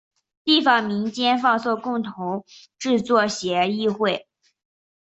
[0.43, 2.43] 地方民间放送共同
[2.79, 4.27] 制作协议会。